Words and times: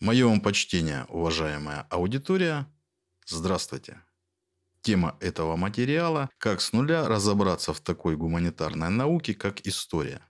Мое 0.00 0.26
вам 0.26 0.40
почтение, 0.40 1.04
уважаемая 1.10 1.86
аудитория. 1.90 2.66
Здравствуйте. 3.26 4.00
Тема 4.80 5.18
этого 5.20 5.56
материала– 5.56 6.30
как 6.38 6.62
с 6.62 6.72
нуля 6.72 7.06
разобраться 7.06 7.74
в 7.74 7.80
такой 7.80 8.16
гуманитарной 8.16 8.88
науке, 8.88 9.34
как 9.34 9.60
история. 9.66 10.22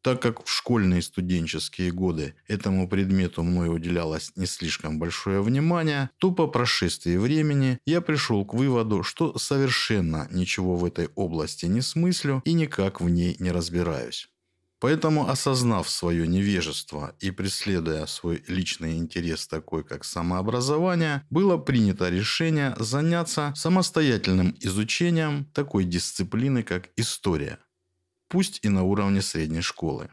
Так 0.00 0.20
как 0.20 0.44
в 0.44 0.50
школьные 0.50 0.98
и 0.98 1.02
студенческие 1.02 1.92
годы 1.92 2.34
этому 2.48 2.88
предмету 2.88 3.44
мной 3.44 3.72
уделялось 3.72 4.32
не 4.34 4.46
слишком 4.46 4.98
большое 4.98 5.40
внимание, 5.40 6.10
то 6.18 6.32
по 6.32 6.48
прошествии 6.48 7.16
времени 7.16 7.78
я 7.86 8.00
пришел 8.00 8.44
к 8.44 8.52
выводу, 8.52 9.04
что 9.04 9.38
совершенно 9.38 10.26
ничего 10.32 10.74
в 10.74 10.84
этой 10.84 11.06
области 11.14 11.66
не 11.66 11.82
смыслю 11.82 12.42
и 12.44 12.52
никак 12.52 13.00
в 13.00 13.08
ней 13.08 13.36
не 13.38 13.52
разбираюсь. 13.52 14.28
Поэтому, 14.84 15.30
осознав 15.30 15.88
свое 15.88 16.28
невежество 16.28 17.16
и 17.18 17.30
преследуя 17.30 18.04
свой 18.04 18.44
личный 18.48 18.98
интерес 18.98 19.46
такой, 19.46 19.82
как 19.82 20.04
самообразование, 20.04 21.22
было 21.30 21.56
принято 21.56 22.10
решение 22.10 22.76
заняться 22.78 23.54
самостоятельным 23.56 24.54
изучением 24.60 25.46
такой 25.54 25.84
дисциплины, 25.84 26.62
как 26.62 26.90
история, 26.96 27.60
пусть 28.28 28.60
и 28.62 28.68
на 28.68 28.82
уровне 28.82 29.22
средней 29.22 29.62
школы. 29.62 30.10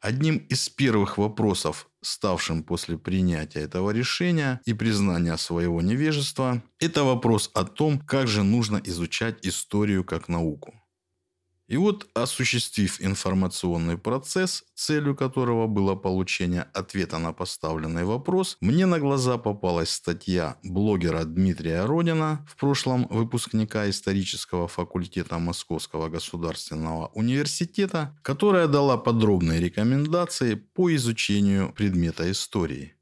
Одним 0.00 0.36
из 0.36 0.68
первых 0.68 1.18
вопросов, 1.18 1.88
ставшим 2.00 2.62
после 2.62 2.96
принятия 2.96 3.62
этого 3.62 3.90
решения 3.90 4.60
и 4.66 4.72
признания 4.72 5.36
своего 5.36 5.82
невежества, 5.82 6.62
это 6.78 7.02
вопрос 7.02 7.50
о 7.54 7.64
том, 7.64 7.98
как 7.98 8.28
же 8.28 8.44
нужно 8.44 8.80
изучать 8.84 9.44
историю 9.44 10.04
как 10.04 10.28
науку. 10.28 10.80
И 11.68 11.76
вот, 11.76 12.08
осуществив 12.14 13.00
информационный 13.00 13.98
процесс, 13.98 14.64
целью 14.74 15.16
которого 15.16 15.66
было 15.66 15.96
получение 15.96 16.62
ответа 16.72 17.18
на 17.18 17.32
поставленный 17.32 18.04
вопрос, 18.04 18.56
мне 18.60 18.86
на 18.86 19.00
глаза 19.00 19.36
попалась 19.36 19.90
статья 19.90 20.56
блогера 20.62 21.24
Дмитрия 21.24 21.84
Родина, 21.84 22.46
в 22.48 22.56
прошлом 22.56 23.08
выпускника 23.10 23.90
исторического 23.90 24.68
факультета 24.68 25.38
Московского 25.38 26.08
государственного 26.08 27.08
университета, 27.14 28.16
которая 28.22 28.68
дала 28.68 28.96
подробные 28.96 29.60
рекомендации 29.60 30.54
по 30.54 30.94
изучению 30.94 31.72
предмета 31.72 32.30
истории. 32.30 32.95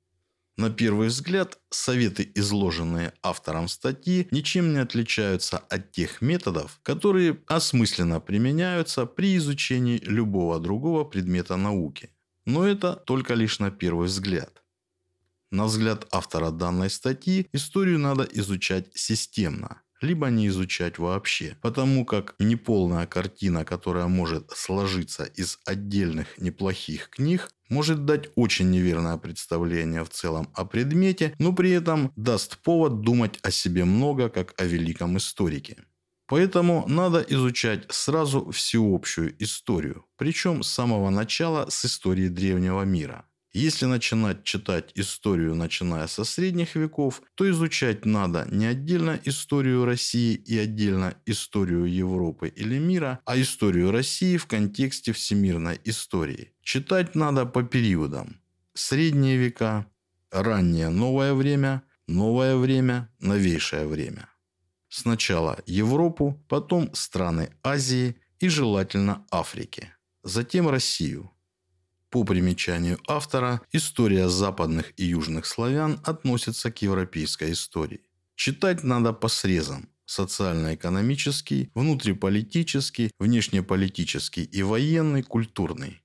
На 0.56 0.70
первый 0.70 1.08
взгляд, 1.08 1.58
советы, 1.70 2.30
изложенные 2.36 3.12
автором 3.22 3.66
статьи, 3.66 4.28
ничем 4.30 4.72
не 4.72 4.78
отличаются 4.78 5.58
от 5.58 5.90
тех 5.90 6.22
методов, 6.22 6.78
которые 6.84 7.42
осмысленно 7.48 8.20
применяются 8.20 9.04
при 9.06 9.36
изучении 9.36 9.98
любого 9.98 10.60
другого 10.60 11.04
предмета 11.04 11.56
науки. 11.56 12.10
Но 12.46 12.64
это 12.64 12.94
только 12.94 13.34
лишь 13.34 13.58
на 13.58 13.72
первый 13.72 14.06
взгляд. 14.06 14.62
На 15.50 15.64
взгляд 15.64 16.06
автора 16.12 16.50
данной 16.50 16.90
статьи, 16.90 17.48
историю 17.52 17.98
надо 17.98 18.22
изучать 18.22 18.86
системно, 18.94 19.82
либо 20.00 20.28
не 20.28 20.48
изучать 20.48 20.98
вообще, 20.98 21.56
потому 21.60 22.04
как 22.04 22.34
неполная 22.38 23.06
картина, 23.06 23.64
которая 23.64 24.06
может 24.06 24.50
сложиться 24.50 25.24
из 25.24 25.58
отдельных 25.64 26.38
неплохих 26.38 27.10
книг, 27.10 27.50
может 27.68 28.04
дать 28.04 28.30
очень 28.36 28.70
неверное 28.70 29.16
представление 29.16 30.04
в 30.04 30.10
целом 30.10 30.48
о 30.54 30.64
предмете, 30.64 31.34
но 31.38 31.52
при 31.52 31.70
этом 31.70 32.12
даст 32.16 32.58
повод 32.58 33.00
думать 33.00 33.38
о 33.42 33.50
себе 33.50 33.84
много, 33.84 34.28
как 34.28 34.54
о 34.60 34.64
великом 34.64 35.16
историке. 35.16 35.76
Поэтому 36.26 36.84
надо 36.88 37.20
изучать 37.20 37.84
сразу 37.90 38.50
всеобщую 38.50 39.34
историю, 39.42 40.06
причем 40.16 40.62
с 40.62 40.70
самого 40.70 41.10
начала 41.10 41.68
с 41.68 41.84
истории 41.84 42.28
древнего 42.28 42.82
мира– 42.82 43.26
если 43.60 43.86
начинать 43.86 44.42
читать 44.42 44.90
историю, 44.96 45.54
начиная 45.54 46.08
со 46.08 46.24
средних 46.24 46.74
веков, 46.74 47.22
то 47.36 47.48
изучать 47.48 48.04
надо 48.04 48.46
не 48.50 48.66
отдельно 48.66 49.20
историю 49.24 49.84
России 49.84 50.34
и 50.34 50.58
отдельно 50.58 51.14
историю 51.24 51.84
Европы 51.84 52.48
или 52.48 52.78
мира, 52.78 53.20
а 53.24 53.40
историю 53.40 53.92
России 53.92 54.36
в 54.36 54.46
контексте 54.46 55.12
всемирной 55.12 55.80
истории. 55.84 56.52
Читать 56.62 57.14
надо 57.14 57.46
по 57.46 57.62
периодам. 57.62 58.40
Средние 58.74 59.36
века, 59.36 59.86
раннее 60.32 60.88
новое 60.88 61.32
время, 61.32 61.84
новое 62.08 62.56
время, 62.56 63.08
новейшее 63.20 63.86
время. 63.86 64.28
Сначала 64.88 65.60
Европу, 65.66 66.44
потом 66.48 66.92
страны 66.92 67.50
Азии 67.62 68.16
и 68.40 68.48
желательно 68.48 69.24
Африки. 69.30 69.92
Затем 70.24 70.68
Россию– 70.68 71.30
по 72.14 72.22
примечанию 72.22 73.00
автора, 73.08 73.60
история 73.72 74.28
западных 74.28 74.92
и 74.96 75.04
южных 75.04 75.46
славян 75.46 75.98
относится 76.04 76.70
к 76.70 76.80
европейской 76.80 77.50
истории. 77.50 78.02
Читать 78.36 78.84
надо 78.84 79.12
по 79.12 79.26
срезам– 79.26 79.88
социально-экономический, 80.04 81.72
внутриполитический, 81.74 83.10
внешнеполитический 83.18 84.44
и 84.44 84.62
военный, 84.62 85.24
культурный. 85.24 86.02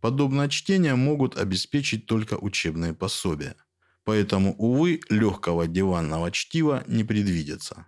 Подобное 0.00 0.48
чтение 0.48 0.96
могут 0.96 1.36
обеспечить 1.36 2.06
только 2.06 2.38
учебные 2.38 2.92
пособия. 2.92 3.54
Поэтому, 4.02 4.56
увы, 4.58 5.00
легкого 5.10 5.68
диванного 5.68 6.32
чтива 6.32 6.82
не 6.88 7.04
предвидится. 7.04 7.86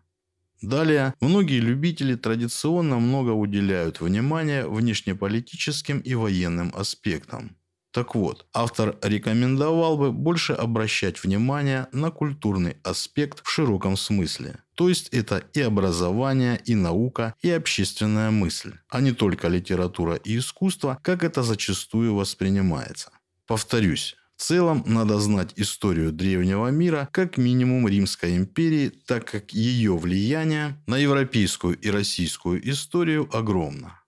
Далее, 0.63 1.13
многие 1.21 1.59
любители 1.59 2.15
традиционно 2.15 3.01
много 3.01 3.31
уделяют 3.31 4.01
внимания 4.01 4.65
внешнеполитическим 4.65 5.99
и 5.99 6.15
военным 6.15 6.73
аспектам. 6.73 7.57
Так 7.95 8.17
вот, 8.17 8.45
автор 8.53 8.99
рекомендовал 9.03 9.97
бы 9.97 10.11
больше 10.11 10.53
обращать 10.53 11.23
внимание 11.23 11.87
на 11.93 12.11
культурный 12.11 12.77
аспект 12.83 13.47
в 13.47 13.49
широком 13.49 13.97
смысле. 13.97 14.57
То 14.75 14.89
есть 14.89 15.11
это 15.11 15.45
и 15.55 15.61
образование, 15.61 16.61
и 16.65 16.75
наука, 16.75 17.35
и 17.41 17.51
общественная 17.51 18.33
мысль, 18.33 18.73
а 18.89 19.01
не 19.01 19.13
только 19.13 19.47
литература 19.47 20.17
и 20.17 20.39
искусство, 20.39 20.99
как 21.03 21.23
это 21.23 21.45
зачастую 21.45 22.17
воспринимается. 22.17 23.13
Повторюсь, 23.47 24.17
в 24.37 24.43
целом 24.43 24.83
надо 24.87 25.21
знать 25.21 25.53
историю 25.55 26.11
древнего 26.11 26.67
мира 26.73 27.09
как 27.13 27.37
минимум 27.37 27.87
Римской 27.87 28.37
империи, 28.37 28.89
так 29.07 29.31
как 29.31 29.53
ее 29.53 29.97
влияние 29.97 30.83
на 30.89 30.99
европейскую 30.99 31.79
и 31.79 31.91
российскую 31.91 32.69
историю 32.69 33.29
огромно. 33.33 34.01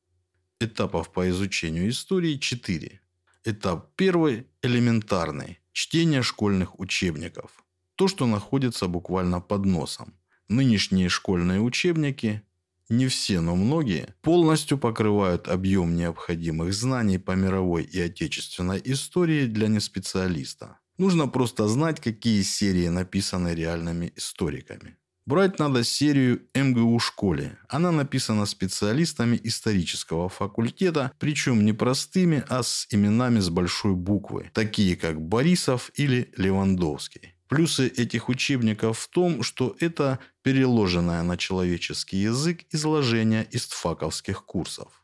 Этапов 0.59 1.13
по 1.13 1.29
изучению 1.29 1.89
истории 1.89 2.35
4. 2.35 3.01
Этап 3.49 3.95
первый– 3.95 4.49
элементарный. 4.63 5.61
Чтение 5.73 6.23
школьных 6.23 6.81
учебников. 6.81 7.65
То, 7.95 8.09
что 8.09 8.27
находится 8.27 8.89
буквально 8.89 9.41
под 9.41 9.65
носом. 9.65 10.15
Нынешние 10.49 11.09
школьные 11.09 11.61
учебники, 11.61 12.43
не 12.89 13.07
все, 13.07 13.41
но 13.41 13.55
многие, 13.55 14.17
полностью 14.21 14.79
покрывают 14.79 15.47
объем 15.47 15.95
необходимых 15.95 16.75
знаний 16.75 17.19
по 17.19 17.37
мировой 17.37 17.85
и 17.85 18.01
отечественной 18.01 18.83
истории 18.85 19.47
для 19.47 19.69
неспециалиста. 19.69 20.81
Нужно 20.99 21.29
просто 21.29 21.69
знать, 21.69 22.01
какие 22.01 22.43
серии 22.43 22.89
написаны 22.89 23.55
реальными 23.55 24.13
историками. 24.17 24.97
Брать 25.27 25.59
надо 25.59 25.83
серию 25.83 26.43
МГУ 26.55 27.01
школе. 27.01 27.59
Она 27.69 27.91
написана 27.91 28.47
специалистами 28.47 29.41
исторического 29.43 30.29
факультета, 30.29 31.11
причем 31.19 31.65
не 31.65 31.73
простыми, 31.73 32.45
а 32.49 32.63
с 32.63 32.87
именами 32.91 33.41
с 33.41 33.51
большой 33.51 33.97
буквы, 33.97 34.53
такие 34.55 34.95
как 34.95 35.21
Борисов 35.21 35.91
или 35.97 36.33
Левандовский. 36.37 37.35
Плюсы 37.49 37.89
этих 37.89 38.29
учебников 38.29 39.01
в 39.01 39.09
том, 39.09 39.43
что 39.43 39.77
это 39.81 40.21
переложенное 40.43 41.25
на 41.25 41.37
человеческий 41.37 42.19
язык 42.19 42.61
изложение 42.71 43.49
истфаковских 43.51 44.45
курсов. 44.45 45.03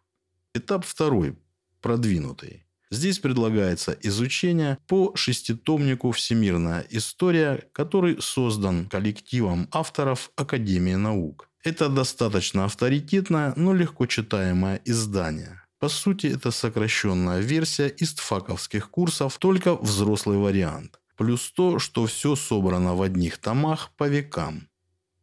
Этап 0.55 0.84
второй, 0.84 1.37
продвинутый. 1.81 2.65
Здесь 2.92 3.20
предлагается 3.20 3.97
изучение 4.03 4.76
по 4.87 5.17
шеститомнику 5.17 6.11
«Всемирная 6.11 6.84
история», 6.90 7.64
который 7.72 8.20
создан 8.20 8.87
коллективом 8.87 9.67
авторов 9.72 10.31
Академии 10.37 10.96
наук. 10.96 11.49
Это 11.64 11.88
достаточно 11.88 12.67
авторитетное, 12.67 13.55
но 13.56 13.72
легко 13.72 14.05
читаемое 14.05 14.82
издание. 14.84 15.62
По 15.78 15.88
сути, 15.88 16.26
это 16.26 16.50
сокращенная 16.50 17.40
версия 17.40 17.90
истфаковских 17.96 18.90
курсов, 18.90 19.38
только 19.38 19.75
взрослый 19.75 20.37
вариант. 20.37 21.00
Плюс 21.17 21.50
то, 21.50 21.78
что 21.78 22.05
все 22.05 22.37
собрано 22.37 22.94
в 22.94 23.00
одних 23.00 23.38
томах 23.38 23.90
по 23.96 24.06
векам. 24.06 24.69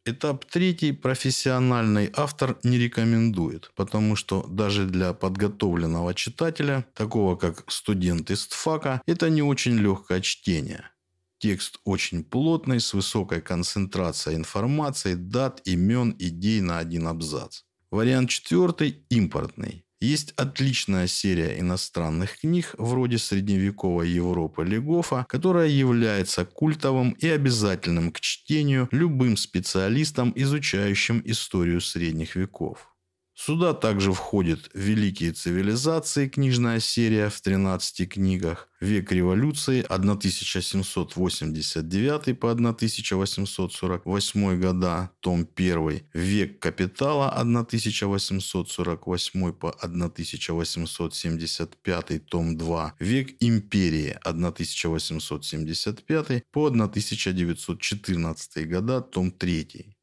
Этап 0.09 0.45
третий 0.45 0.91
профессиональный 0.91 2.09
автор 2.15 2.57
не 2.63 2.79
рекомендует, 2.79 3.71
потому 3.75 4.15
что 4.15 4.43
даже 4.49 4.87
для 4.87 5.13
подготовленного 5.13 6.15
читателя, 6.15 6.87
такого 6.95 7.35
как 7.35 7.71
студент 7.71 8.31
из 8.31 8.47
ТФАКа, 8.47 9.03
это 9.05 9.29
не 9.29 9.43
очень 9.43 9.77
легкое 9.77 10.21
чтение. 10.21 10.89
Текст 11.37 11.79
очень 11.83 12.23
плотный, 12.23 12.79
с 12.79 12.95
высокой 12.95 13.41
концентрацией 13.41 14.37
информации, 14.37 15.13
дат, 15.13 15.61
имен, 15.65 16.15
идей 16.17 16.61
на 16.61 16.79
один 16.79 17.07
абзац. 17.07 17.61
Вариант 17.91 18.31
четвертый– 18.31 19.05
импортный. 19.11 19.85
Есть 20.01 20.33
отличная 20.37 21.07
серия 21.07 21.59
иностранных 21.59 22.39
книг 22.39 22.73
вроде 22.77 23.17
средневековой 23.17 24.09
Европы 24.09 24.63
Легофа, 24.63 25.25
которая 25.27 25.67
является 25.67 26.45
культовым 26.45 27.11
и 27.11 27.27
обязательным 27.27 28.11
к 28.13 28.21
чтению 28.21 28.87
любым 28.91 29.35
специалистам, 29.35 30.31
изучающим 30.35 31.21
историю 31.25 31.81
средних 31.81 32.37
веков. 32.37 32.93
Сюда 33.41 33.73
также 33.73 34.11
входят 34.11 34.69
«Великие 34.73 35.31
цивилизации» 35.31 36.27
книжная 36.27 36.81
серия 36.81 37.29
в 37.29 37.39
13 37.39 38.09
книгах, 38.09 38.67
«Век 38.81 39.13
революции» 39.13 39.81
1789 39.87 42.37
по 42.37 42.51
1848 42.51 44.59
года, 44.59 45.11
том 45.21 45.47
1, 45.55 46.01
«Век 46.13 46.59
капитала» 46.59 47.31
1848 47.31 49.53
по 49.53 49.69
1875, 49.69 52.25
том 52.25 52.57
2, 52.57 52.95
«Век 52.99 53.35
империи» 53.39 54.19
1875 54.21 56.43
по 56.51 56.65
1914 56.65 58.69
года, 58.69 58.99
том 58.99 59.31
3. 59.31 59.95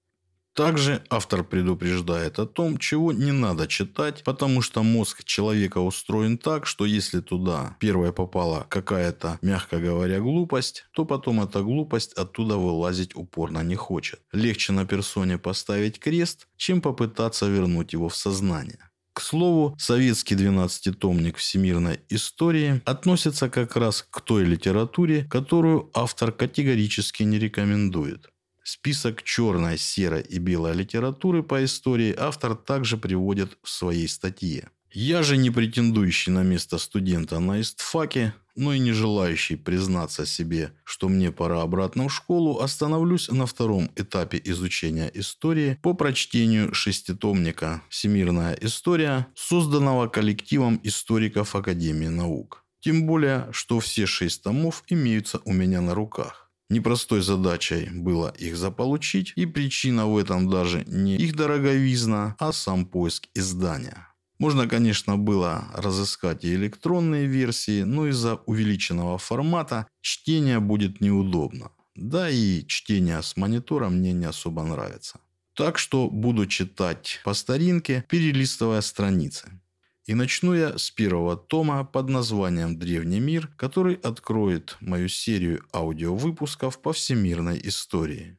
Также 0.57 1.03
автор 1.11 1.45
предупреждает 1.45 2.39
о 2.39 2.47
том, 2.47 2.79
чего 2.79 3.13
не 3.13 3.31
надо 3.31 3.67
читать, 3.67 4.25
потому 4.25 4.63
что 4.63 4.83
мозг 4.83 5.23
человека 5.23 5.79
устроен 5.79 6.39
так, 6.39 6.67
что 6.67 6.87
если 6.87 7.21
туда 7.21 7.77
первая 7.79 8.11
попала 8.11 8.65
какая-то, 8.71 9.39
мягко 9.43 9.79
говоря, 9.79 10.19
глупость, 10.21 10.87
то 10.93 11.05
потом 11.05 11.43
эта 11.43 11.63
глупость 11.63 12.15
оттуда 12.15 12.57
вылазить 12.57 13.15
упорно 13.15 13.63
не 13.63 13.75
хочет. 13.75 14.21
Легче 14.33 14.73
на 14.73 14.87
персоне 14.87 15.37
поставить 15.37 16.01
крест, 16.01 16.49
чем 16.57 16.81
попытаться 16.81 17.47
вернуть 17.47 17.93
его 17.93 18.09
в 18.09 18.17
сознание. 18.17 18.89
К 19.13 19.21
слову, 19.21 19.77
советский 19.79 20.37
12-томник 20.37 21.37
всемирной 21.37 22.01
истории 22.09 22.81
относится 22.87 23.51
как 23.51 23.77
раз 23.77 24.07
к 24.11 24.23
той 24.23 24.45
литературе, 24.45 25.25
которую 25.25 25.91
автор 25.93 26.33
категорически 26.33 27.25
не 27.25 27.39
рекомендует. 27.39 28.31
Список 28.69 29.23
черной, 29.23 29.79
серой 29.79 30.23
и 30.23 30.41
белой 30.41 30.75
литературы 30.75 31.45
по 31.45 31.65
истории 31.65 32.13
автор 32.19 32.57
также 32.57 32.97
приводит 32.97 33.57
в 33.63 33.69
своей 33.71 34.09
статье. 34.09 34.71
Я 34.91 35.23
же 35.23 35.37
не 35.37 35.51
претендующий 35.51 36.33
на 36.33 36.43
место 36.43 36.79
студента 36.79 37.39
на 37.39 37.61
истфаке, 37.61 38.35
но 38.57 38.75
и 38.75 38.81
не 38.81 38.91
желающий 38.91 39.55
признаться 39.55 40.27
себе, 40.27 40.73
что 40.83 41.09
мне 41.09 41.31
пора 41.31 41.63
обратно 41.63 42.09
в 42.09 42.13
школу, 42.13 42.59
остановлюсь 42.59 43.29
на 43.29 43.47
втором 43.47 43.89
этапе 43.95 44.43
изучения 44.45 45.13
истории 45.15 45.79
по 45.81 45.95
прочтению 45.95 46.75
шеститомника 46.75 47.83
«Всемирная 47.89 48.59
история», 48.61 49.29
созданного 49.37 50.09
коллективом 50.09 50.81
историков 50.83 51.55
Академии 51.55 52.09
наук. 52.09 52.65
Тем 52.81 53.07
более, 53.07 53.47
что 53.53 53.79
все 53.79 54.07
шесть 54.07 54.43
томов 54.43 54.83
имеются 54.89 55.41
у 55.45 55.53
меня 55.53 55.81
на 55.81 55.95
руках. 55.95 56.46
Непростой 56.69 57.23
задачей 57.23 57.89
было 57.93 58.29
их 58.29 58.57
заполучить, 58.57 59.33
и 59.37 59.47
причина 59.47 60.07
в 60.07 60.19
этом 60.19 60.51
даже 60.51 60.85
не 60.87 61.17
их 61.17 61.37
дороговизна, 61.37 62.35
а 62.39 62.53
сам 62.53 62.87
поиск 62.87 63.29
издания. 63.35 64.09
Можно, 64.39 64.69
конечно, 64.69 65.17
было 65.17 65.65
разыскать 65.75 66.45
и 66.45 66.55
электронные 66.55 67.27
версии, 67.27 67.83
но 67.85 68.09
из-за 68.09 68.35
увеличенного 68.35 69.17
формата 69.17 69.87
чтение 70.03 70.61
будет 70.61 71.01
неудобно. 71.01 71.71
Да 71.95 72.29
и 72.29 72.67
чтение 72.67 73.23
с 73.23 73.37
монитора 73.37 73.89
мне 73.89 74.13
не 74.13 74.27
особо 74.27 74.63
нравится. 74.63 75.21
Так 75.55 75.79
что 75.79 76.11
буду 76.11 76.47
читать 76.47 77.21
по 77.25 77.33
старинке, 77.33 78.05
перелистывая 78.11 78.83
страницы. 78.83 79.59
И 80.07 80.15
начну 80.15 80.55
я 80.55 80.79
с 80.79 80.91
первого 80.91 81.37
тома 81.37 81.85
под 81.85 82.09
названием 82.09 82.79
«Древний 82.79 83.19
мир», 83.19 83.49
который 83.57 83.95
откроет 83.95 84.77
мою 84.81 85.09
серию 85.09 85.65
аудиовыпусков 85.73 86.81
по 86.81 86.93
всемирной 86.93 87.61
истории. 87.65 88.39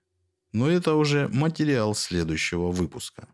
Но 0.53 0.69
это 0.69 0.95
уже 0.95 1.27
материал 1.27 1.93
следующего 1.93 2.71
выпуска. 2.71 3.27